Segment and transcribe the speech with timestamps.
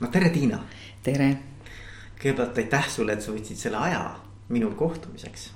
[0.00, 0.58] no tere, Tiina.
[1.02, 1.28] tere.
[2.18, 4.02] kõigepealt aitäh sulle, et sa võtsid selle aja
[4.48, 5.50] minul kohtumiseks.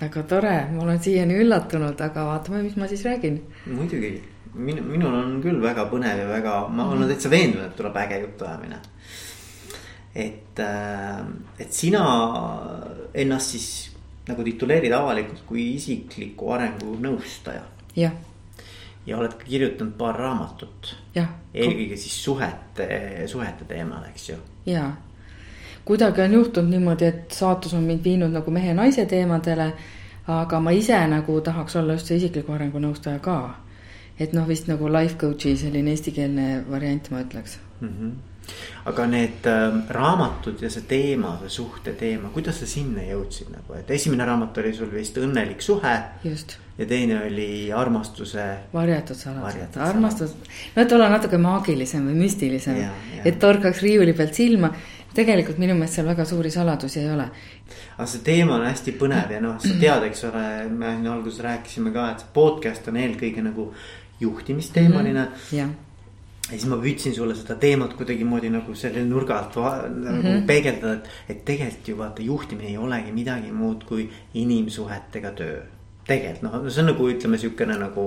[0.00, 3.40] väga tore, ma olen siiani üllatunud, aga vaatame, mis ma siis räägin.
[3.66, 4.14] muidugi,
[4.54, 7.96] minu, minul on küll väga põnev ja väga, ma mm olen täitsa veendunud, et tuleb
[7.96, 8.80] äge jutuajamine.
[10.14, 11.20] et, äh,
[11.58, 12.04] et sina
[13.14, 13.90] ennast siis
[14.28, 17.62] nagu tituleerid avalikult kui isikliku arengu nõustaja.
[17.96, 18.12] jah
[19.06, 20.96] ja oled ka kirjutanud paar raamatut.
[21.14, 22.88] eelkõige siis suhete,
[23.26, 24.36] suhete teemal, eks ju.
[24.66, 24.92] ja,
[25.84, 29.72] kuidagi on juhtunud niimoodi, et saatus on mind viinud nagu mehe-naise teemadele.
[30.28, 33.54] aga ma ise nagu tahaks olla just see isikliku arengu nõustaja ka.
[34.18, 37.88] et noh, vist nagu life coach'i selline eestikeelne variant, ma ütleks mm.
[37.88, 38.29] -hmm
[38.84, 43.76] aga need äh, raamatud ja see teema, see suhte teema, kuidas sa sinna jõudsid nagu,
[43.76, 45.96] et esimene raamat oli sul vist Õnnelik suhe.
[46.24, 48.44] just ja teine oli armastuse.
[48.72, 50.32] varjatud saladused, armastus,
[50.76, 52.80] no et olla natuke maagilisem või müstilisem,
[53.24, 54.72] et torkaks riiuli pealt silma.
[55.14, 57.26] tegelikult minu meelest seal väga suuri saladusi ei ole.
[57.98, 61.44] aga see teema on hästi põnev ja noh, sa tead, eks ole, me siin alguses
[61.44, 63.72] rääkisime ka, et podcast on eelkõige nagu
[64.20, 65.36] juhtimisteemaline mm.
[65.50, 65.74] -hmm.
[66.50, 70.46] Ja siis ma püüdsin sulle seda teemat kuidagimoodi nagu selle nurga alt nagu mm -hmm.
[70.46, 75.60] peegeldada, et, et tegelikult ju vaata juhtimine ei olegi midagi muud kui inimsuhetega töö
[76.10, 78.06] tegelikult noh, see on nagu ütleme, sihukene nagu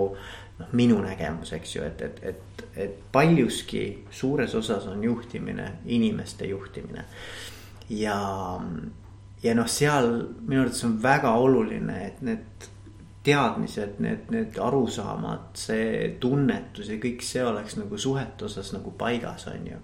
[0.60, 6.50] noh, minu nägemus, eks ju, et, et, et, et paljuski suures osas on juhtimine inimeste
[6.50, 7.06] juhtimine.
[7.90, 8.20] ja,
[9.44, 12.70] ja noh, seal minu arvates on väga oluline, et need
[13.24, 19.48] teadmised, need, need arusaamad, see tunnetus ja kõik see oleks nagu suhete osas nagu paigas,
[19.48, 19.80] on ju.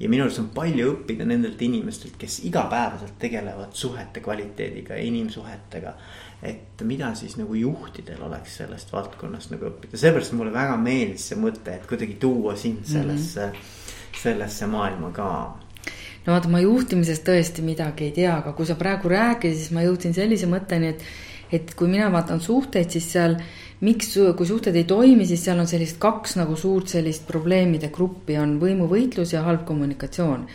[0.00, 5.94] ja minu arust on palju õppida nendelt inimestelt, kes igapäevaselt tegelevad suhete kvaliteediga ja inimsuhetega
[6.42, 11.40] et mida siis nagu juhtidel oleks sellest valdkonnast nagu õppida, seepärast mulle väga meeldis see
[11.40, 12.92] mõte, et kuidagi tuua sind mhm.
[12.92, 14.22] sellesse mm, -hmm.
[14.22, 15.30] sellesse maailma ka
[16.26, 19.84] no vaata, ma juhtimisest tõesti midagi ei tea, aga kui sa praegu rääkisid, siis ma
[19.84, 21.04] jõudsin sellise mõtteni, et.
[21.52, 23.36] Et kui mina vaatan suhteid, siis seal,
[23.86, 28.38] miks, kui suhted ei toimi, siis seal on sellist kaks nagu suurt sellist probleemide gruppi
[28.38, 30.46] on võimuvõitlus ja halb kommunikatsioon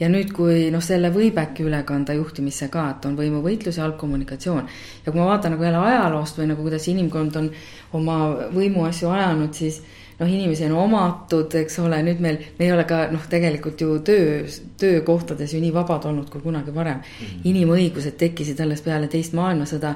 [0.00, 3.84] ja nüüd, kui noh, selle võib äkki üle kanda juhtimisse ka, et on võimuvõitlus ja
[3.84, 4.68] halb kommunikatsioon.
[5.04, 7.50] ja kui ma vaatan nagu jälle ajaloost või nagu kuidas inimkond on
[7.92, 8.18] oma
[8.54, 9.82] võimuasju ajanud, siis
[10.20, 13.98] noh, inimesi on omatud, eks ole, nüüd meil, me ei ole ka noh, tegelikult ju
[14.04, 17.26] töös, töökohtades ju nii vabad olnud kui kunagi varem mm.
[17.26, 17.48] -hmm.
[17.52, 19.94] inimõigused tekkisid alles peale teist maailmasõda.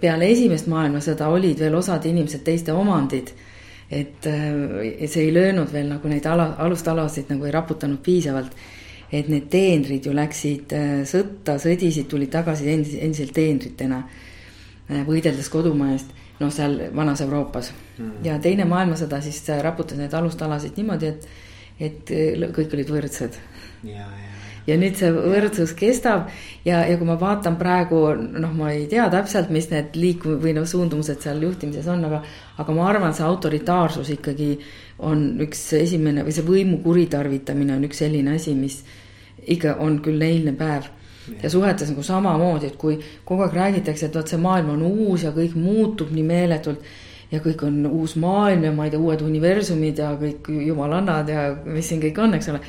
[0.00, 3.32] peale esimest maailmasõda olid veel osad inimesed teiste omandid
[3.90, 8.54] et äh, see ei löönud veel nagu neid ala, alustalasid nagu ei raputanud piisavalt
[9.12, 14.04] et need teenrid ju läksid äh, sõtta, sõdisid, tulid tagasi endis, endiselt teenritena.
[14.90, 18.18] Äh, võideldes kodumaa eest, noh, seal vanas Euroopas mm.
[18.24, 21.30] ja teine maailmasõda siis äh, raputas neid alustalasid niimoodi, et,
[21.80, 22.12] et
[22.56, 23.40] kõik olid võrdsed.
[23.84, 24.30] ja, ja
[24.68, 26.28] ja nüüd see võrdsus kestab
[26.66, 30.54] ja, ja kui ma vaatan praegu, noh, ma ei tea täpselt, mis need liikum- või
[30.56, 32.22] noh, suundumused seal juhtimises on, aga.
[32.60, 34.50] aga ma arvan, see autoritaarsus ikkagi
[35.08, 38.82] on üks esimene või see võimu kuritarvitamine on üks selline asi, mis
[39.48, 40.90] ikka on küll eilne päev
[41.42, 45.24] ja suhetes nagu samamoodi, et kui kogu aeg räägitakse, et vot see maailm on uus
[45.26, 46.90] ja kõik muutub nii meeletult.
[47.30, 51.44] ja kõik on uus maailm ja ma ei tea, uued universumid ja kõik jumalannad ja
[51.64, 52.60] mis siin kõik on, eks ole.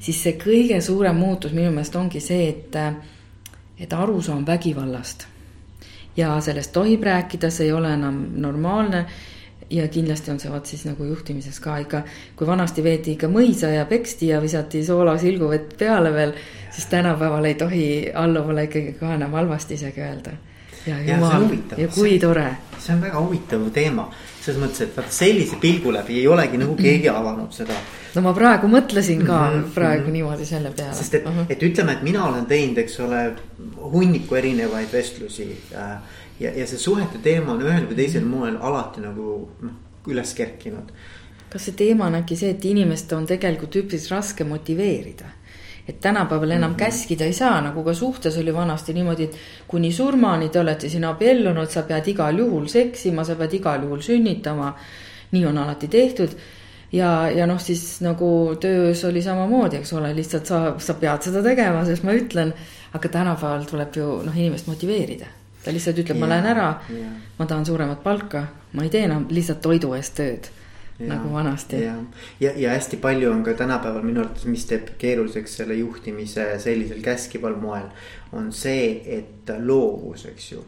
[0.00, 2.76] siis see kõige suurem muutus minu meelest ongi see, et,
[3.78, 5.26] et arusaam vägivallast.
[6.16, 9.06] ja sellest tohib rääkida, see ei ole enam normaalne
[9.70, 12.02] ja kindlasti on see vot siis nagu juhtimises ka ikka,
[12.36, 16.34] kui vanasti veeti ikka mõisa ja peksti ja visati soolasilguvett peale veel,
[16.70, 20.36] siis tänapäeval ei tohi alluvale ikkagi ka enam halvasti isegi öelda.
[20.86, 22.56] ja jumal, ja kui tore.
[22.78, 24.10] see on väga huvitav teema,
[24.44, 27.76] selles mõttes, et vaata sellise pilgu läbi ei olegi nagu keegi avanud seda.
[28.14, 29.70] no ma praegu mõtlesin ka mm -hmm.
[29.74, 30.94] praegu niimoodi selle peale.
[30.94, 31.46] sest et uh, -huh.
[31.48, 33.32] et ütleme, et mina olen teinud, eks ole,
[33.92, 35.98] hunniku erinevaid vestlusi äh,
[36.40, 39.76] ja, ja see suhete teema on ühel või teisel moel alati nagu noh,
[40.10, 40.90] üles kerkinud.
[41.50, 45.30] kas see teema on äkki see, et inimest on tegelikult üpris raske motiveerida?
[45.88, 46.78] et tänapäeval enam mm -hmm.
[46.78, 49.36] käskida ei saa, nagu ka suhtes oli vanasti niimoodi, et
[49.68, 54.00] kuni surmani te olete siin abiellunud, sa pead igal juhul seksima, sa pead igal juhul
[54.00, 54.74] sünnitama.
[55.32, 56.30] nii on alati tehtud
[56.92, 61.42] ja, ja noh, siis nagu töös oli samamoodi, eks ole, lihtsalt sa, sa pead seda
[61.42, 62.52] tegema, sest ma ütlen.
[62.94, 65.26] aga tänapäeval tuleb ju noh, inimest motiveerida
[65.64, 66.68] ta lihtsalt ütleb, ma lähen ära,
[67.38, 70.52] ma tahan suuremat palka, ma ei tee enam lihtsalt toidu eest tööd.
[70.94, 71.80] Ja, nagu vanasti.
[71.82, 71.96] ja,
[72.38, 77.00] ja, ja hästi palju on ka tänapäeval minu arvates, mis teeb keeruliseks selle juhtimise sellisel
[77.02, 77.88] käskival moel.
[78.32, 80.62] on see, et loovus, eks ju.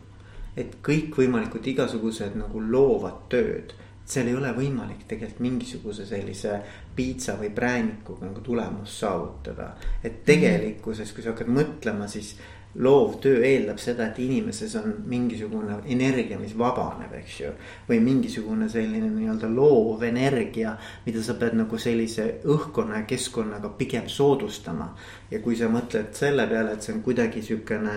[0.56, 3.76] et kõikvõimalikud igasugused nagu loovad tööd
[4.06, 6.60] seal ei ole võimalik tegelikult mingisuguse sellise
[6.96, 9.72] piitsa või präänikuga nagu tulemust saavutada.
[10.04, 12.36] et tegelikkuses, kui sa hakkad mõtlema, siis
[12.78, 17.52] loovtöö eeldab seda, et inimeses on mingisugune energia, mis vabaneb, eks ju.
[17.88, 20.76] või mingisugune selline nii-öelda loov energia,
[21.06, 24.92] mida sa pead nagu sellise õhkkonna ja keskkonnaga pigem soodustama.
[25.30, 27.96] ja kui sa mõtled selle peale, et see on kuidagi sihukene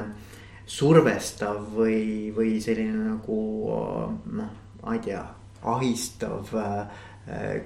[0.65, 3.39] survestav või, või selline nagu
[4.31, 5.23] noh, ma ei tea,
[5.61, 6.99] ahistav äh,,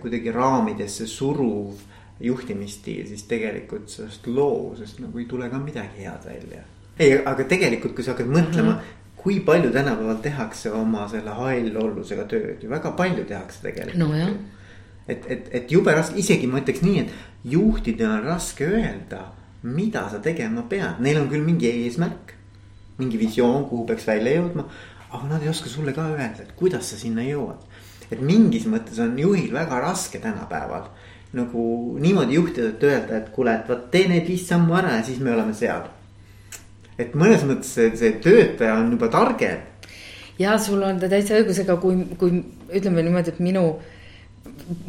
[0.01, 1.77] kuidagi raamidesse suruv
[2.23, 6.63] juhtimisstiil, siis tegelikult sellest loovusest nagu ei tule ka midagi head välja
[6.99, 9.21] ei, aga tegelikult, kui sa hakkad mõtlema mm, -hmm.
[9.23, 13.97] kui palju tänapäeval tehakse oma selle hallollusega tööd ju väga palju tehakse tegelikult.
[13.99, 14.29] nojah.
[15.07, 17.09] et, et, et jube raske, isegi ma ütleks nii, et
[17.43, 19.25] juhtidel on raske öelda,
[19.63, 22.33] mida sa tegema pead, neil on küll mingi eesmärk.
[22.97, 24.67] mingi visioon, kuhu peaks välja jõudma,
[25.11, 27.57] aga nad ei oska sulle ka öelda, et kuidas sa sinna jõuad.
[28.11, 30.83] et mingis mõttes on juhil väga raske tänapäeval
[31.33, 35.03] nagu niimoodi juhtida, et öelda, et kuule, et vot tee need viis sammu ära ja
[35.03, 35.89] siis me oleme seal
[36.99, 39.65] et mõnes mõttes see, see töötaja on juba targem.
[40.39, 42.43] ja sul on täitsa õigus, ega kui, kui
[42.73, 43.67] ütleme niimoodi, et minu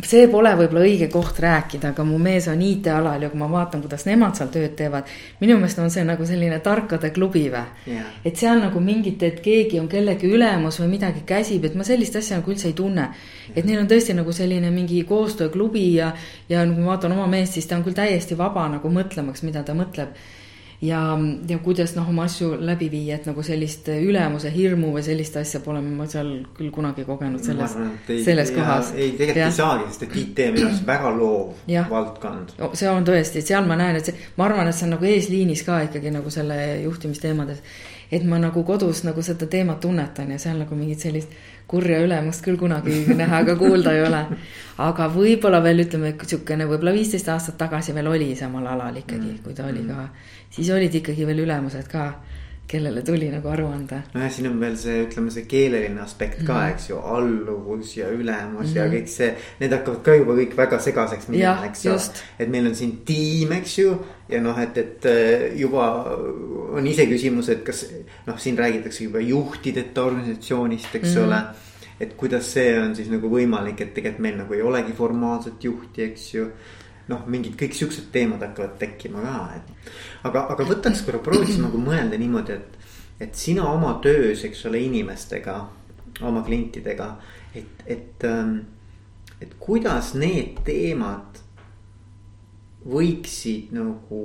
[0.07, 3.83] see pole võib-olla õige koht rääkida, aga mu mees on IT-alal ja kui ma vaatan,
[3.83, 5.09] kuidas nemad seal tööd teevad.
[5.41, 8.13] minu meelest on see nagu selline tarkade klubi või yeah..
[8.25, 12.17] et seal nagu mingit, et keegi on kellegi ülemus või midagi käsib, et ma sellist
[12.21, 13.09] asja nagu üldse ei tunne.
[13.55, 16.13] et neil on tõesti nagu selline mingi koostööklubi ja,
[16.49, 19.63] ja kui ma vaatan oma meest, siis ta on küll täiesti vaba nagu mõtlemaks, mida
[19.63, 20.15] ta mõtleb
[20.83, 21.19] ja,
[21.49, 25.61] ja kuidas noh, oma asju läbi viia, et nagu sellist ülemuse hirmu või sellist asja
[25.65, 27.77] pole ma seal küll kunagi kogenud selles,
[28.09, 28.93] selles ja, kohas.
[28.97, 29.49] ei, tegelikult ja.
[29.51, 31.87] ei saagi, sest et IT on minu arust väga loov ja.
[31.91, 32.55] valdkond.
[32.73, 35.11] see on tõesti, et seal ma näen, et see, ma arvan, et see on nagu
[35.11, 37.63] eesliinis ka ikkagi nagu selle juhtimisteemades.
[38.15, 41.35] Et ma nagu kodus nagu seda teemat tunnetan ja seal nagu mingit sellist
[41.67, 44.23] kurja ülemust küll kunagi näha ega kuulda ei ole.
[44.79, 49.43] aga võib-olla veel ütleme, sihukene võib-olla viisteist aastat tagasi veel oli samal alal ikkagi mm.,
[49.45, 50.09] kui ta oli ka
[50.55, 52.05] siis olid ikkagi veel ülemused ka,
[52.69, 54.01] kellele tuli nagu aru anda.
[54.15, 56.75] nojah, siin on veel see, ütleme see keeleline aspekt ka mm, -hmm.
[56.75, 58.77] eks ju, alluvus ja ülemus mm -hmm.
[58.77, 58.95] ja mhm.
[58.95, 59.35] kõik see.
[59.61, 61.99] Need hakkavad ka juba kõik väga segaseks minema, eks ju.
[62.39, 63.99] et meil on siin tiim, eks ju.
[64.29, 65.91] ja noh, et, et äh, juba
[66.73, 67.87] on iseküsimus, et kas
[68.27, 71.27] noh, siin räägitakse juba juhtideta organisatsioonist, eks mm -hmm.
[71.27, 71.43] ole
[72.01, 76.03] et kuidas see on siis nagu võimalik, et tegelikult meil nagu ei olegi formaalset juhti,
[76.03, 76.49] eks ju
[77.11, 79.91] noh, mingid kõik siuksed teemad hakkavad tekkima ka, et.
[80.29, 82.79] aga, aga võtaks korra, prooviks nagu mõelda niimoodi, et,
[83.29, 85.59] et sina oma töös, eks ole, inimestega,
[86.25, 87.11] oma klientidega,
[87.55, 88.57] et, et, ähm,
[89.43, 91.43] et kuidas need teemad
[92.85, 94.25] võiksid nagu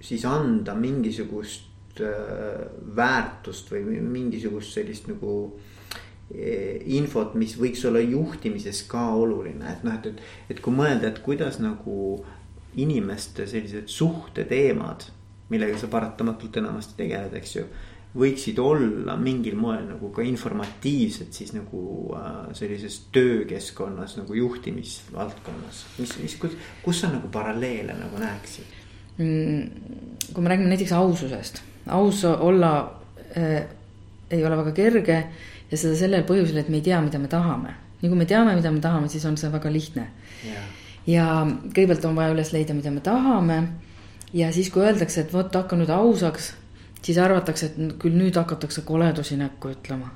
[0.00, 2.62] siis anda mingisugust äh,
[2.96, 5.77] väärtust või mingisugust sellist nagu Eh,
[6.28, 10.18] infot, mis võiks olla juhtimises ka oluline, et noh, et, et,
[10.52, 12.18] et kui mõelda, et kuidas nagu
[12.76, 15.06] inimeste sellised suhteteemad,
[15.48, 17.64] millega sa paratamatult enamasti tegeled, eks ju.
[18.18, 21.80] võiksid olla mingil moel nagu ka informatiivsed siis nagu
[22.16, 28.72] äh, sellises töökeskkonnas nagu juhtimisvaldkonnas, mis, mis, kus, kus sa nagu paralleele nagu näeksid
[29.20, 30.32] mm,?
[30.32, 31.60] kui me räägime näiteks aususest,
[31.94, 32.72] aus olla
[33.36, 33.68] äh,
[34.30, 35.20] ei ole väga kerge
[35.70, 37.74] ja seda sellel põhjusel, et me ei tea, mida me tahame.
[37.98, 40.06] nii kui me teame, mida me tahame, siis on see väga lihtne.
[40.46, 40.68] Yeah..
[41.06, 43.58] ja kõigepealt on vaja üles leida, mida me tahame.
[44.32, 46.54] ja siis, kui öeldakse, et vot hakka nüüd ausaks,
[47.02, 50.14] siis arvatakse, et küll nüüd hakatakse koledusi näkku ütlema.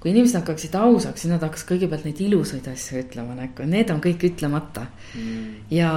[0.00, 4.02] Kui inimesed hakkaksid ausaks, siis nad hakkaks kõigepealt neid ilusaid asju ütlema näkku, need on
[4.04, 4.86] kõik ütlemata.
[5.14, 5.46] Mm..
[5.72, 5.92] ja,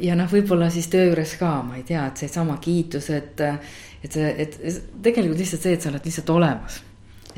[0.00, 3.44] ja noh, võib-olla siis töö juures ka, ma ei tea, et seesama kiitus, et,
[4.04, 4.58] et see, et
[5.02, 6.82] tegelikult lihtsalt see, et sa oled lihtsalt olemas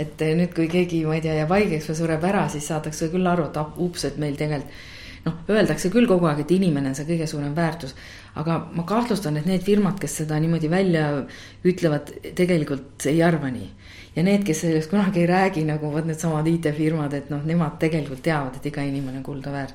[0.01, 3.27] et nüüd, kui keegi, ma ei tea, jääb haigeks või sureb ära, siis saadakse küll
[3.31, 4.85] aru, et ah, ups, et meil tegelikult.
[5.27, 7.95] noh, öeldakse küll kogu aeg, et inimene on see kõige suurem väärtus.
[8.37, 11.25] aga ma kahtlustan, et need firmad, kes seda niimoodi välja
[11.65, 13.71] ütlevad, tegelikult ei arva nii.
[14.17, 18.23] ja need, kes sellest kunagi ei räägi, nagu vot needsamad IT-firmad, et noh, nemad tegelikult
[18.23, 19.75] teavad, et iga inimene on kulda väärt.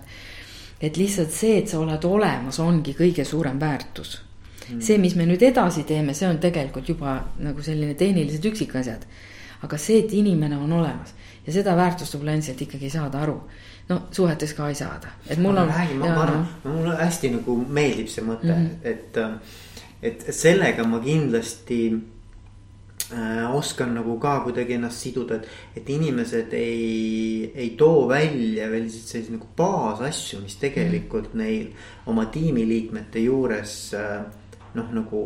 [0.81, 4.21] et lihtsalt see, et sa oled olemas, ongi kõige suurem väärtus
[4.69, 4.81] mm.
[4.81, 9.05] see, mis me nüüd edasi teeme, see on tegelikult juba nagu selline tehnilised üksikasjad
[9.61, 11.13] aga see, et inimene on olemas
[11.45, 13.35] ja seda väärtust võib-olla endiselt ikkagi saada aru.
[13.89, 15.67] no suhetes ka ei saada, et mul on.
[15.69, 18.87] räägi, ma, ma arvan, mulle hästi nagu meeldib see mõte mm, -hmm.
[18.91, 19.19] et,
[20.01, 21.79] et sellega ma kindlasti
[23.13, 28.89] äh, oskan nagu ka kuidagi ennast siduda, et, et inimesed ei, ei too välja veel
[28.89, 31.37] selliseid nagu baasasju, mis tegelikult -hmm.
[31.37, 31.71] neil
[32.05, 34.21] oma tiimiliikmete juures äh,
[34.73, 35.25] noh, nagu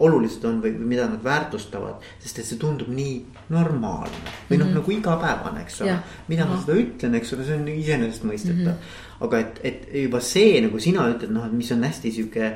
[0.00, 2.04] olulised on või, või mida nad väärtustavad.
[2.22, 3.16] sest et see tundub nii
[3.52, 5.96] normaalne või noh mm -hmm., nagu igapäevane, eks ole.
[6.28, 8.70] mida ma seda ütlen, eks ole, see on iseenesestmõistetav mm.
[8.70, 9.24] -hmm.
[9.26, 12.52] aga et, et juba see nagu sina ütled, noh, et mis on hästi sihuke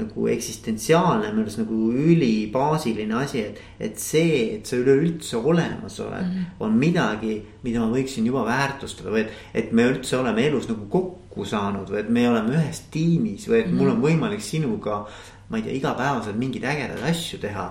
[0.00, 6.22] nagu eksistentsiaalne, minu arust nagu ülibaasiline asi, et, et see, et sa üleüldse olemas oled
[6.22, 6.60] mm, -hmm.
[6.60, 10.86] on midagi, mida ma võiksin juba väärtustada või et, et me üldse oleme elus nagu
[10.88, 13.82] kokku saanud või et me oleme ühes tiimis või et mm -hmm.
[13.82, 15.06] mul on võimalik sinuga
[15.50, 17.70] ma ei tea, igapäevaselt mingeid ägedaid asju teha.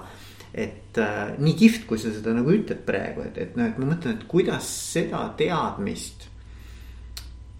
[0.49, 3.91] et äh, nii kihvt, kui sa seda nagu ütled praegu, et, et noh, et ma
[3.91, 6.27] mõtlen, et kuidas seda teadmist.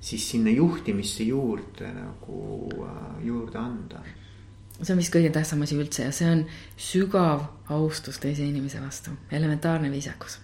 [0.01, 4.01] siis sinna juhtimisse juurde nagu äh, juurde anda.
[4.81, 6.45] see on vist kõige tähtsam asi üldse ja see on
[6.77, 10.39] sügav austus teise inimese vastu, elementaarne viisakus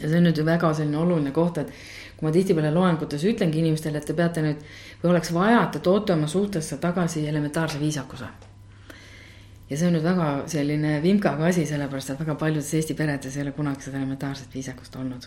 [0.00, 1.70] ja see on nüüd ju väga selline oluline koht, et
[2.16, 4.64] kui ma tihtipeale loengutes ütlengi inimestele, et te peate nüüd
[5.02, 8.32] või oleks vaja, et te toote oma suhtesse tagasi elementaarse viisakuse
[9.70, 13.44] ja see on nüüd väga selline vimkaga asi, sellepärast et väga paljudes Eesti peredes ei
[13.46, 15.26] ole kunagi seda elementaarset viisakust olnud.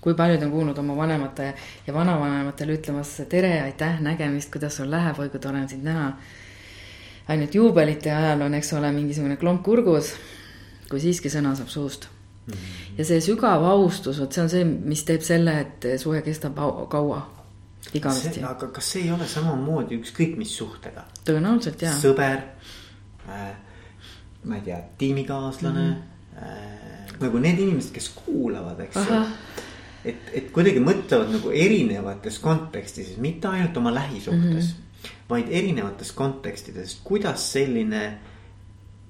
[0.00, 1.54] kui paljud on kuulnud oma vanemate
[1.86, 6.12] ja vanavanematele ütlemas tere, aitäh, nägemist, kuidas sul läheb, oi kui tore on sind näha.
[7.28, 10.14] ainult juubelite ajal on, eks ole, mingisugune klomp kurgus,
[10.90, 12.08] kui siiski sõna saab suust
[12.46, 12.52] mm.
[12.54, 12.96] -hmm.
[12.98, 16.54] ja see sügav austus, vot see on see, mis teeb selle, et suhe kestab
[16.88, 17.22] kaua
[17.94, 18.44] igavesti.
[18.44, 21.04] aga kas see ei ole samamoodi ükskõik mis suhtega?
[21.24, 21.98] tõenäoliselt jaa.
[21.98, 22.38] sõber
[23.30, 23.50] äh,
[24.44, 25.94] ma ei tea, tiimikaaslane mm.
[25.94, 26.42] -hmm.
[26.42, 29.22] äh, nagu need inimesed, kes kuulavad, eks ju.
[30.04, 34.80] et, et kuidagi mõtlevad nagu erinevates kontekstides, mitte ainult oma lähisuhtes mm.
[34.80, 35.10] -hmm.
[35.30, 38.18] vaid erinevates kontekstides, kuidas selline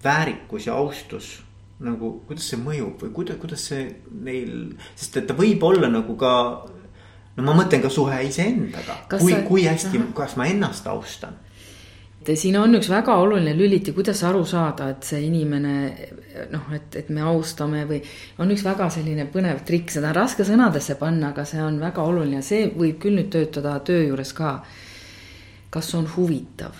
[0.05, 1.43] väärikus ja austus
[1.81, 3.87] nagu, kuidas see mõjub või kuidas, kuidas see
[4.25, 6.33] neil, sest et ta võib olla nagu ka.
[7.37, 11.39] no ma mõtlen ka suhe iseendaga, kui, kui hästi, kas ma ennast austan
[12.37, 15.75] siin on üks väga oluline lüliti, kuidas aru saada, et see inimene
[16.53, 18.00] noh, et, et me austame või
[18.43, 22.05] on üks väga selline põnev trikk, seda on raske sõnadesse panna, aga see on väga
[22.05, 24.59] oluline, see võib küll nüüd töötada töö juures ka.
[25.71, 26.77] kas on huvitav?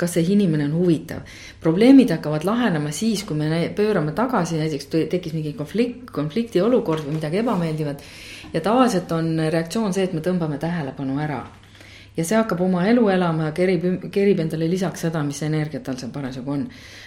[0.00, 1.24] kas see inimene on huvitav?
[1.60, 7.16] probleemid hakkavad lahenema siis, kui me pöörame tagasi, näiteks tekkis mingi konflikt, konflikti olukord või
[7.16, 8.04] midagi ebameeldivat.
[8.52, 11.40] ja tavaliselt on reaktsioon see, et me tõmbame tähelepanu ära
[12.16, 15.98] ja see hakkab oma elu elama ja kerib, kerib endale lisaks seda, mis energiat tal
[16.00, 16.66] seal parasjagu on.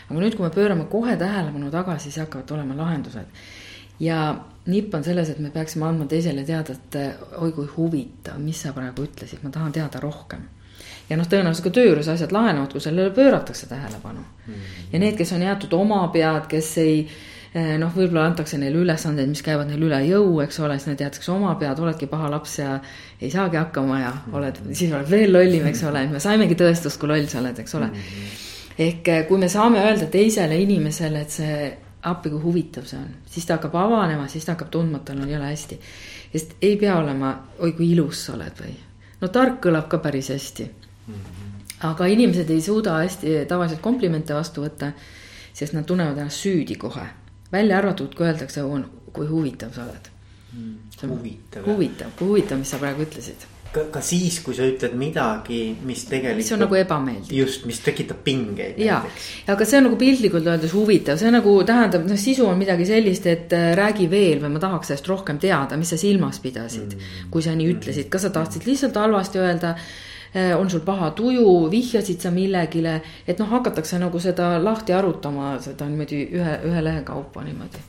[0.09, 3.43] aga nüüd, kui me pöörame kohe tähelepanu tagasi, siis hakkavad olema lahendused.
[3.99, 4.23] ja
[4.65, 6.97] nipp on selles, et me peaksime andma teisele teada, et
[7.37, 10.47] oi kui huvitav, mis sa praegu ütlesid, ma tahan teada rohkem
[11.09, 14.53] ja noh, tõenäoliselt ka töö juures asjad lahenevad, kui sellele pööratakse tähelepanu mm.
[14.53, 14.89] -hmm.
[14.93, 18.79] ja need, kes on jäetud oma pead, kes ei äh, Eh, noh, võib-olla antakse neile
[18.81, 22.31] ülesandeid, mis käivad neil üle jõu, eks ole, siis need jäetakse oma pead, oledki paha
[22.33, 22.79] laps ja
[23.21, 27.11] ei saagi hakkama ja oled, siis oled veel lollim, eks ole, me saimegi tõestust, kui
[27.11, 27.91] loll sa oled, eks ole.
[28.87, 31.71] ehk eh, kui me saame öelda teisele inimesele, et see
[32.09, 35.21] appi, kui huvitav see on, siis ta hakkab avanema, siis ta hakkab tundma, et tal
[35.21, 35.79] on jõle hästi.
[36.33, 38.77] sest ei pea olema, oi kui ilus sa oled või,
[39.21, 40.71] no tark kõlab ka päris hästi.
[41.85, 44.95] aga inimesed ei suuda hästi tavaliselt komplimente vastu võtta,
[45.53, 47.11] sest nad tunnevad ennast süüdi kohe
[47.53, 48.65] välja arvatud, kui öeldakse,
[49.13, 50.13] kui huvitav sa oled
[50.53, 51.09] mm,.
[51.09, 51.65] huvitav.
[51.67, 53.47] huvitav, kui huvitav, mis sa praegu ütlesid.
[53.73, 56.41] ka, ka siis, kui sa ütled midagi, mis tegelikult.
[56.41, 57.33] mis on nagu ebameeldiv.
[57.39, 58.79] just, mis tekitab pingeid.
[58.81, 59.01] ja,
[59.49, 63.27] aga see on nagu piltlikult öeldes huvitav, see nagu tähendab, noh, sisu on midagi sellist,
[63.29, 67.29] et äh, räägi veel või ma tahaks sellest rohkem teada, mis sa silmas pidasid mm..
[67.33, 69.77] kui sa nii ütlesid, kas sa tahtsid lihtsalt halvasti öelda
[70.57, 72.95] on sul paha tuju, vihjasid sa millegile,
[73.27, 77.81] et noh, hakatakse nagu seda lahti arutama, seda niimoodi ühe, ühe lehe kaupa niimoodi.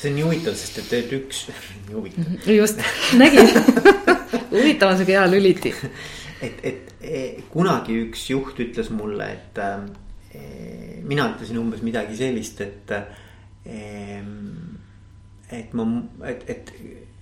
[0.00, 1.44] see on nii huvitav, sest et, et üks,
[1.86, 2.26] nii huvitav.
[2.26, 2.82] Mhm, just,
[3.22, 3.52] nägin
[4.56, 5.74] huvitav on sihuke hea lüliti.
[6.42, 10.42] et, et e, kunagi üks juht ütles mulle, et e,
[11.06, 14.18] mina ütlesin umbes midagi sellist, et e,.
[15.52, 15.86] et ma,
[16.26, 16.74] et, et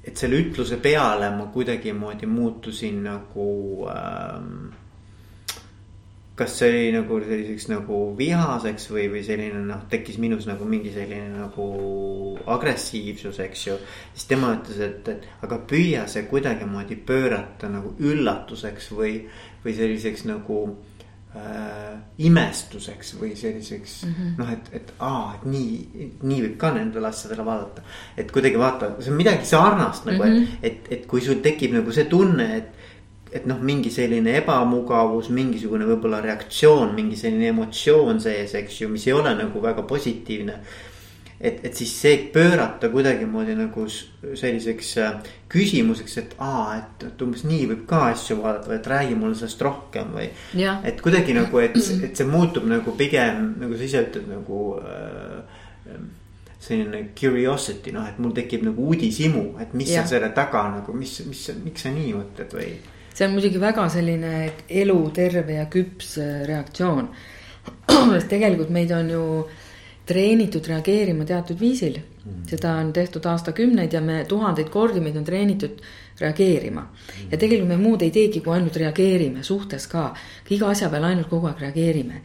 [0.04, 3.48] et selle ütluse peale ma kuidagimoodi muutusin nagu
[3.92, 4.70] ähm,.
[6.40, 10.88] kas see oli nagu selliseks nagu vihaseks või, või selline noh, tekkis minus nagu mingi
[10.94, 11.66] selline nagu
[12.48, 13.76] agressiivsus, eks ju.
[14.14, 19.18] siis tema ütles, et, et aga püüa see kuidagimoodi pöörata nagu üllatuseks või,
[19.66, 20.99] või selliseks nagu äh,
[22.20, 24.32] imestuseks või selliseks mm -hmm.
[24.38, 27.82] noh, et, et aa, et nii, nii võib ka nendele asjadele vaadata.
[28.16, 30.58] et kuidagi vaata, see on midagi sarnast nagu mm, -hmm.
[30.62, 32.76] et, et, et kui sul tekib nagu see tunne, et.
[33.32, 39.06] et noh, mingi selline ebamugavus, mingisugune võib-olla reaktsioon, mingi selline emotsioon sees, eks ju, mis
[39.06, 40.56] ei ole nagu väga positiivne.
[41.40, 47.46] Et, et siis see pöörata kuidagimoodi nagu selliseks äh, küsimuseks, et aa, et, et umbes
[47.48, 50.28] nii võib ka asju vaadata või et räägi mulle sellest rohkem või.
[50.84, 56.00] et kuidagi nagu, et, et see muutub nagu pigem nagu sa ise ütled nagu äh,
[56.60, 60.02] selline curiosity, noh, et mul tekib nagu uudishimu, et mis ja.
[60.04, 62.72] on selle taga nagu, mis, mis, miks sa nii mõtled või?
[63.16, 64.34] see on muidugi väga selline
[64.68, 67.08] eluterve ja küps äh, reaktsioon.
[68.12, 69.24] sest tegelikult meid on ju
[70.10, 71.98] treenitud reageerima teatud viisil.
[72.20, 72.44] Mm..
[72.50, 75.80] seda on tehtud aastakümneid ja me tuhandeid kordi meid on treenitud
[76.20, 76.82] reageerima.
[76.82, 77.30] Mm..
[77.32, 80.10] ja tegelikult me muud ei teegi, kui ainult reageerime suhtes ka,
[80.50, 82.22] iga asja peale ainult kogu aeg reageerime.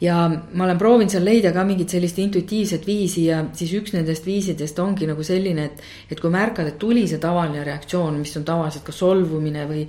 [0.00, 4.26] Ja ma olen proovinud seal leida ka mingit sellist intuitiivset viisi ja siis üks nendest
[4.26, 8.46] viisidest ongi nagu selline, et, et kui märkad, et tuli see tavaline reaktsioon, mis on
[8.46, 9.82] tavaliselt kas solvumine või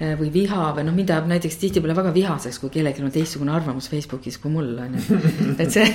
[0.00, 3.86] või viha või noh, mind ajab näiteks tihtipeale väga vihaseks, kui kellelgi on teistsugune arvamus
[3.92, 5.18] Facebookis kui mul on ju.
[5.62, 5.86] et see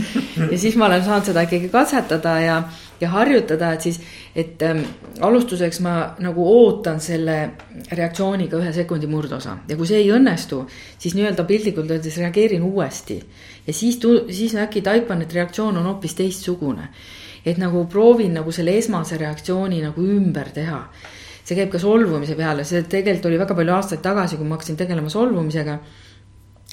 [0.52, 2.56] ja siis ma olen saanud seda ikkagi katsetada ja,
[3.00, 4.00] ja harjutada, et siis,
[4.34, 4.82] et ähm,
[5.22, 5.94] alustuseks ma
[6.24, 7.38] nagu ootan selle
[7.94, 10.64] reaktsiooniga ühe sekundi murdosa ja kui see ei õnnestu,
[10.98, 13.22] siis nii-öelda piltlikult öeldes reageerin uuesti.
[13.66, 14.00] ja siis,
[14.34, 16.88] siis äkki taipan, et reaktsioon on hoopis teistsugune.
[17.46, 20.88] et nagu proovin nagu selle esmase reaktsiooni nagu ümber teha
[21.44, 24.80] see käib ka solvumise peale, see tegelikult oli väga palju aastaid tagasi, kui ma hakkasin
[24.80, 25.78] tegelema solvumisega.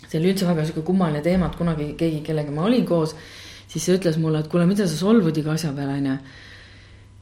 [0.07, 3.15] see oli üldse väga sihuke kummaline teema, et kunagi keegi, kellega ma olin koos,
[3.67, 6.17] siis ütles mulle, et kuule, mida sa solvud iga asja peale, onju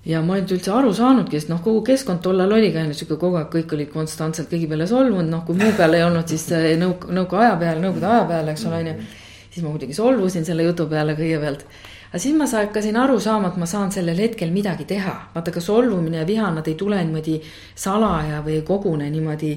[0.05, 3.17] ja ma ei olnud üldse aru saanudki, sest noh, kogu keskkond tollal oli ka sihuke
[3.19, 6.47] kogu aeg, kõik olid konstantselt kõigi peale solvunud, noh, kui muu peal ei olnud, siis
[6.79, 9.09] nõuk-, nõukaaja peal, nõukogude aja peal, eks ole, onju.
[9.49, 11.65] siis ma muidugi solvusin selle jutu peale kõigepealt
[12.09, 15.15] aga siis ma hakkasin aru saama, et ma saan sellel hetkel midagi teha.
[15.35, 17.41] vaata, ka solvumine ja viha, nad ei tule niimoodi
[17.75, 19.53] salaja või ei kogune niimoodi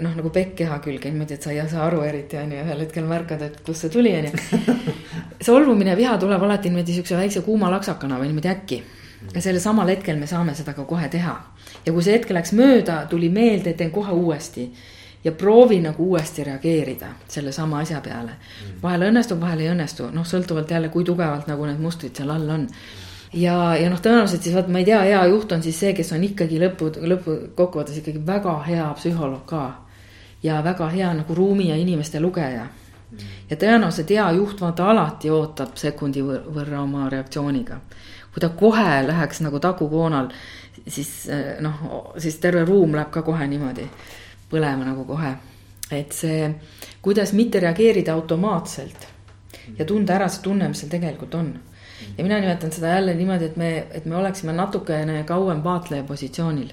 [0.00, 2.84] noh, nagu pekk keha külge niimoodi, et sa ei saa aru eriti on ju, ühel
[2.84, 4.74] hetkel märkad, et kust see tuli, on ju.
[5.50, 8.82] solvumine ja viha tuleb alati niimoodi siukse väikse kuuma laksakana või niimoodi äkki.
[9.34, 11.36] ja sellel samal hetkel me saame seda ka kohe teha.
[11.86, 14.70] ja kui see hetk läks mööda, tuli meelde, teen kohe uuesti
[15.24, 18.30] ja proovi nagu uuesti reageerida sellesama asja peale.
[18.82, 22.48] vahel õnnestub, vahel ei õnnestu, noh, sõltuvalt jälle, kui tugevalt nagu need mustrid seal all
[22.48, 22.66] on.
[23.32, 26.12] ja, ja noh, tõenäoliselt siis vaat ma ei tea, hea juht on siis see, kes
[26.16, 29.64] on ikkagi lõpu, lõpukokkuvõttes ikkagi väga hea psühholoog ka.
[30.42, 32.66] ja väga hea nagu ruumi ja inimeste lugeja.
[33.50, 37.80] ja tõenäoliselt hea juht vaata alati ootab sekundi võrra oma reaktsiooniga.
[38.32, 40.32] kui ta kohe läheks nagu tagukoonal,
[40.88, 41.28] siis
[41.60, 43.88] noh, siis terve ruum läheb ka kohe niimoodi
[44.50, 45.34] põlema nagu kohe.
[45.90, 46.50] et see,
[47.02, 49.08] kuidas mitte reageerida automaatselt
[49.78, 51.52] ja tunda ära see tunne, mis seal tegelikult on.
[52.16, 56.72] ja mina nimetan seda jälle niimoodi, et me, et me oleksime natukene kauem vaatleja positsioonil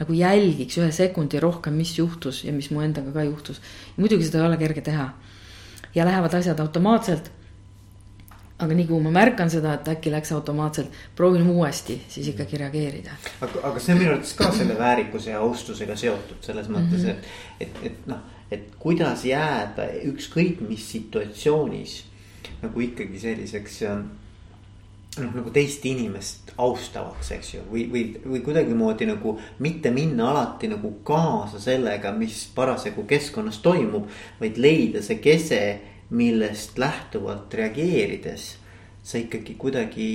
[0.00, 3.60] nagu jälgiks ühe sekundi rohkem, mis juhtus ja mis mu endaga ka juhtus.
[3.96, 5.08] muidugi seda ei ole kerge teha.
[5.94, 7.30] ja lähevad asjad automaatselt
[8.58, 13.16] aga nii kui ma märkan seda, et äkki läks automaatselt, proovin uuesti siis ikkagi reageerida.
[13.40, 17.10] aga, aga see on minu arvates ka selle väärikuse ja austusega seotud selles mõttes mm,
[17.10, 17.40] -hmm.
[17.60, 21.98] et, et, et noh, et kuidas jääda ükskõik mis situatsioonis
[22.62, 23.82] nagu ikkagi selliseks
[25.20, 30.70] noh, nagu teist inimest austavaks, eks ju, või, või, või kuidagimoodi nagu mitte minna alati
[30.72, 34.08] nagu kaasa sellega, mis parasjagu keskkonnas toimub,
[34.40, 35.60] vaid leida see kese
[36.10, 38.56] millest lähtuvalt reageerides
[39.02, 40.10] sa ikkagi kuidagi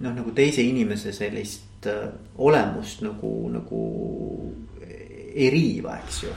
[0.00, 3.84] noh, nagu teise inimese sellist äh, olemust nagu, nagu
[5.34, 6.34] ei riiva, eks ju.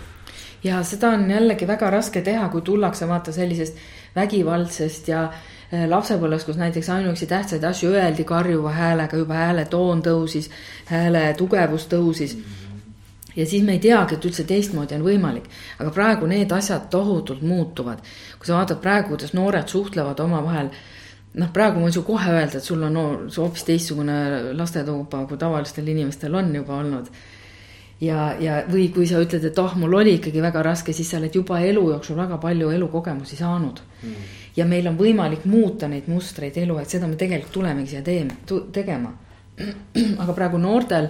[0.63, 3.77] ja seda on jällegi väga raske teha, kui tullakse vaata sellisest
[4.15, 10.03] vägivaldsest ja äh, lapsepõlves, kus näiteks ainuüksi tähtsaid asju öeldi karjuva häälega, juba hääle toon
[10.03, 10.49] tõusis,
[10.91, 12.41] hääle tugevus tõusis mm.
[12.43, 12.66] -hmm
[13.37, 15.47] ja siis me ei teagi, et üldse teistmoodi on võimalik.
[15.79, 18.03] aga praegu need asjad tohutult muutuvad.
[18.37, 20.69] kui sa vaatad praegu, kuidas noored suhtlevad omavahel,
[21.33, 25.37] noh, praegu ma võin su kohe öelda, et sul on no, hoopis teistsugune lastetuba, kui
[25.37, 27.11] tavalistel inimestel on juba olnud
[28.01, 31.21] ja, ja, või kui sa ütled, et oh, mul oli ikkagi väga raske, siis sa
[31.21, 34.27] oled juba elu jooksul väga palju elukogemusi saanud mm..
[34.57, 38.37] ja meil on võimalik muuta neid mustreid elu, et seda me tegelikult tulemegi siia teeme,
[38.73, 39.13] tegema.
[40.21, 41.09] aga praegu noortel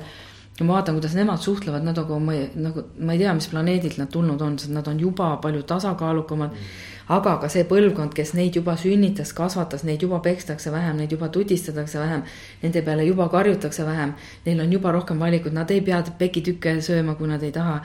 [0.66, 4.00] ma vaatan, kuidas nemad suhtlevad, nad nagu ma ei, nagu ma ei tea, mis planeedilt
[4.02, 6.56] nad tulnud on, sest nad on juba palju tasakaalukamad.
[6.56, 11.14] Mm aga ka see põlvkond, kes neid juba sünnitas, kasvatas, neid juba pekstakse vähem, neid
[11.16, 12.24] juba tudistatakse vähem.
[12.64, 14.12] Nende peale juba karjutakse vähem,
[14.46, 17.78] neil on juba rohkem valikuid, nad ei pea pekitükke sööma, kui nad ei taha.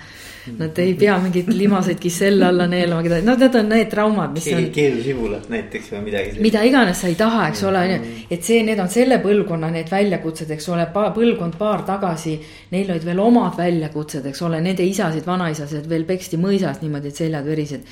[0.58, 4.48] Nad ei pea mingeid limaseid kisselle alla neelama, keda, no need on need traumad, mis
[4.50, 4.64] on.
[4.74, 6.42] keelusibulat näiteks või midagi.
[6.42, 9.70] mida iganes sa ei taha, eks ole, on ju, et see, need on selle põlvkonna
[9.70, 12.34] need väljakutsed, eks ole, põlvkond paar tagasi.
[12.72, 17.22] Neil olid veel omad väljakutsed, eks ole, nende isasid, vanaisasid veel peksti mõisas niimoodi, et
[17.22, 17.86] seljad verised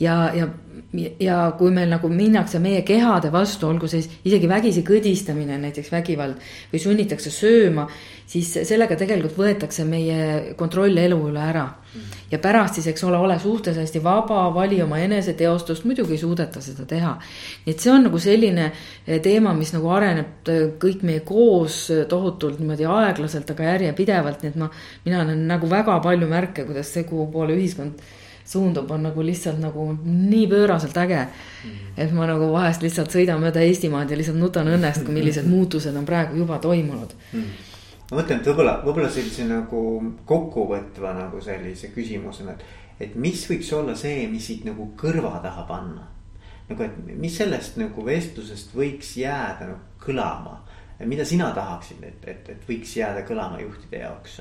[0.00, 0.48] ja, ja
[1.20, 6.40] ja kui meil nagu minnakse meie kehade vastu, olgu siis isegi vägisi kõdistamine, näiteks vägivald
[6.72, 7.84] või sunnitakse sööma,
[8.30, 11.68] siis sellega tegelikult võetakse meie kontroll elu üle ära.
[12.30, 16.60] ja pärast siis, eks ole, ole suhtes hästi vaba, vali oma eneseteostust, muidugi ei suudeta
[16.60, 17.16] seda teha.
[17.66, 18.70] nii et see on nagu selline
[19.06, 24.42] eh, teema, mis nagu areneb eh, kõik meie koos eh, tohutult niimoodi aeglaselt, aga järjepidevalt,
[24.42, 24.70] nii et ma,
[25.04, 28.02] mina näen nagu väga palju märke, kuidas see, kuhu poole ühiskond
[28.50, 31.22] suundub, on nagu lihtsalt nagu nii pööraselt äge.
[31.22, 31.94] -hmm.
[31.96, 35.96] et ma nagu vahest lihtsalt sõidan mööda Eestimaad ja lihtsalt nutan õnnest, kui millised muutused
[35.96, 37.50] on praegu juba toimunud mm.
[38.10, 39.82] ma mõtlen, et võib-olla, võib-olla sellise nagu
[40.26, 42.64] kokkuvõtva nagu sellise küsimusena, et,
[43.00, 46.08] et mis võiks olla see, mis siit nagu kõrva taha panna.
[46.68, 50.60] nagu, et mis sellest nagu vestlusest võiks jääda nagu kõlama
[51.08, 54.40] mida sina tahaksid, et, et, et võiks jääda kõlama juhtide jaoks?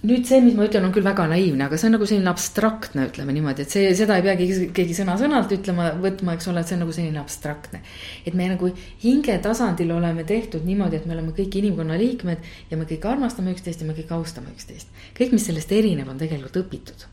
[0.00, 3.04] nüüd see, mis ma ütlen, on küll väga naiivne, aga see on nagu selline abstraktne,
[3.10, 6.72] ütleme niimoodi, et see, seda ei pea keegi, keegi sõna-sõnalt ütlema, võtma, eks ole, et
[6.72, 7.82] see on nagu selline abstraktne.
[8.24, 8.72] et me nagu
[9.04, 13.52] hinge tasandil oleme tehtud niimoodi, et me oleme kõik inimkonna liikmed ja me kõik armastame
[13.52, 14.88] üksteist ja me kõik austame üksteist.
[15.18, 17.10] kõik, mis sellest erineb, on tegelikult õpitud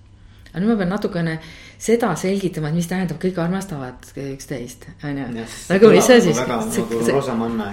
[0.51, 1.38] aga nüüd ma pean natukene
[1.77, 5.45] seda selgitama, et mis tähendab, kõik armastavad üksteist, on ju.
[5.69, 6.39] nagu mis see siis,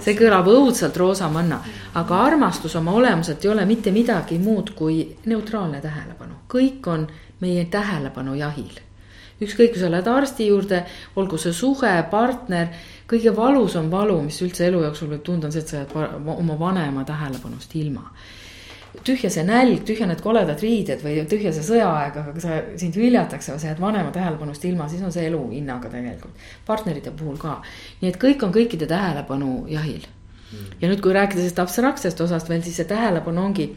[0.05, 1.61] see, kõlab õudselt roosamanna,
[2.01, 7.07] aga armastus oma olemuselt ei ole mitte midagi muud kui neutraalne tähelepanu, kõik on
[7.41, 8.75] meie tähelepanu jahil.
[9.43, 10.85] Ükskõik, kui sa lähed arsti juurde,
[11.19, 12.69] olgu see suhe, partner,
[13.11, 15.97] kõige valusam valu, mis üldse elu jooksul võib tunda, on see, et sa jääd
[16.39, 18.07] oma vanema tähelepanust ilma
[19.03, 22.97] tühja see nälg, tühja need koledad riided või tühja see sõjaaeg, aga kui sa, sind
[22.99, 26.45] hüljatakse või sa jääd vanema tähelepanust ilma, siis on see elu hinnaga tegelikult.
[26.67, 27.61] partnerite puhul ka.
[28.03, 30.77] nii et kõik on kõikide tähelepanu jahil mm..
[30.81, 33.71] ja nüüd, kui rääkida sellest abstraktsest osast veel, siis see tähelepanu ongi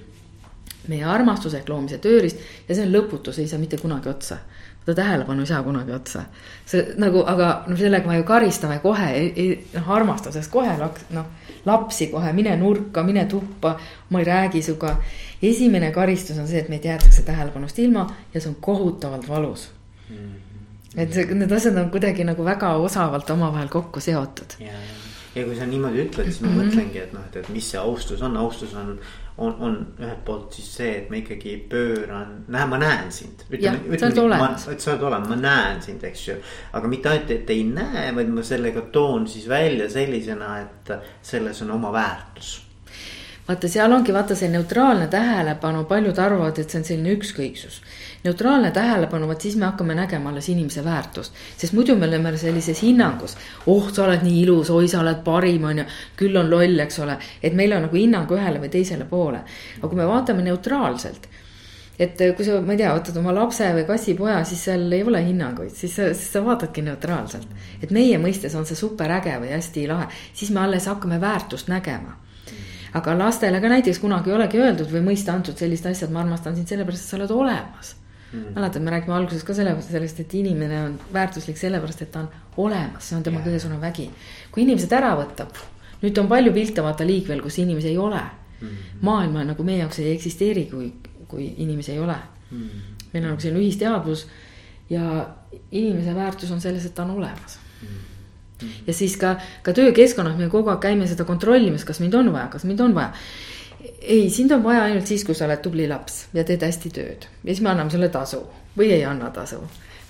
[0.87, 4.39] meie armastus ehk loomise tööriist ja see on lõputu, see ei saa mitte kunagi otsa
[4.87, 6.23] seda tähelepanu ei saa kunagi otsa.
[6.65, 9.09] see nagu, aga noh, sellega ma ju karistame kohe,
[9.73, 11.25] noh armastuses kohe noh
[11.67, 13.75] lapsi kohe, mine nurka, mine tuppa,
[14.09, 14.95] ma ei räägi sinuga.
[15.41, 19.69] esimene karistus on see, et meid jäetakse tähelepanust ilma ja see on kohutavalt valus
[20.09, 20.15] mm.
[20.15, 21.01] -hmm.
[21.01, 24.57] et see, need asjad on kuidagi nagu väga osavalt omavahel kokku seotud.
[25.37, 26.67] Ja kui sa niimoodi ütled, siis ma mm -hmm.
[26.67, 28.97] mõtlengi, et noh, et, et mis see austus on, austus on
[29.37, 33.43] on, on ühelt poolt siis see, et ma ikkagi pööran, näe, ma näen sind.
[34.71, 36.37] et sa oled olemas, ma näen sind, eks ju.
[36.73, 41.61] aga mitte ainult, et ei näe, vaid ma sellega toon siis välja sellisena, et selles
[41.61, 42.55] on oma väärtus
[43.47, 47.81] vaata, seal ongi vaata see neutraalne tähelepanu, paljud arvavad, et see on selline ükskõiksus
[48.27, 51.33] neutraalne tähelepanu, vot siis me hakkame nägema alles inimese väärtust.
[51.57, 55.63] sest muidu me oleme sellises hinnangus, oh, sa oled nii ilus, oi, sa oled parim,
[55.71, 55.89] on ju.
[56.17, 59.43] küll on loll, eks ole, et meil on nagu hinnang ühele või teisele poole.
[59.79, 61.29] aga kui me vaatame neutraalselt
[61.99, 65.23] et kui sa, ma ei tea, võtad oma lapse või kassipoja, siis seal ei ole
[65.25, 67.49] hinnanguid, siis sa, siis sa vaatadki neutraalselt.
[67.81, 72.17] et meie mõistes on see superäge või hästi lahe, siis me alles hakkame väärtust nägema.
[72.93, 76.21] aga lastele ka näiteks kunagi ei olegi öeldud või mõista antud sellist asja, et ma
[76.21, 77.95] armastan sind sellepärast, et sa oled olemas
[78.31, 78.53] mm..
[78.55, 82.29] mäletad, me räägime alguses ka selle, sellest, et inimene on väärtuslik sellepärast, et ta on
[82.65, 83.49] olemas, see on tema yeah.
[83.49, 84.09] kõige suurem vägi.
[84.51, 85.61] kui inimesed ära võtab,
[86.01, 88.23] nüüd on palju pilte vaata liikvel, kus inimesi ei ole.
[88.57, 88.99] Mm..
[89.05, 90.91] maailma nagu meie jaoks ei eksisteeri, kui,
[91.29, 92.17] kui inimesi ei ole.
[92.51, 92.83] Mm..
[93.13, 94.27] meil on nagu selline ühisteadvus
[94.89, 95.27] ja
[95.71, 97.59] inimese väärtus on selles, et ta on olemas.
[97.81, 98.05] Mm
[98.87, 102.47] ja siis ka, ka töökeskkonnas me kogu aeg käime seda kontrollimas, kas mind on vaja,
[102.53, 103.11] kas mind on vaja
[104.01, 107.27] ei, sind on vaja ainult siis, kui sa oled tubli laps ja teed hästi tööd
[107.43, 108.43] ja siis me anname sulle tasu
[108.77, 109.61] või ei anna tasu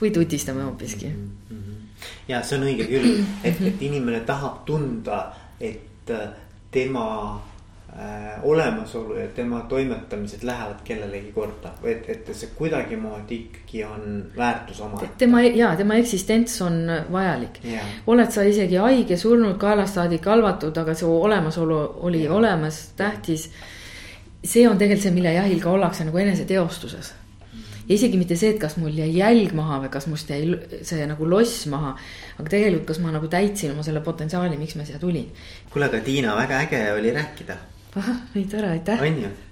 [0.02, 1.28] või tutistame hoopiski mm.
[1.50, 2.08] -hmm.
[2.28, 5.22] ja see on õige küll, et, et inimene tahab tunda,
[5.60, 6.28] et äh,
[6.72, 7.08] tema
[8.00, 11.72] äh, olemasolu ja tema toimetamised lähevad kellelegi korda.
[11.84, 15.10] et, et see kuidagimoodi ikkagi on väärtus omaette.
[15.18, 17.60] tema ja tema eksistents on vajalik.
[18.08, 22.34] oled sa isegi haige, surnud, kaelast saadik halvatud, aga su olemasolu oli ja.
[22.34, 23.50] olemas, tähtis.
[24.44, 27.14] See on tegelikult see, mille jahil ka ollakse nagu eneseteostuses
[27.88, 30.44] ja isegi mitte see, et kas mul jäi jälg maha või kas must jäi
[30.86, 31.96] see nagu loss maha.
[32.38, 35.32] aga tegelikult, kas ma nagu täitsin oma selle potentsiaali, miks ma siia tulin.
[35.72, 37.58] kuule, aga Tiina, väga äge oli rääkida
[37.98, 39.02] ahah, nii tore, aitäh.
[39.02, 39.30] on ju,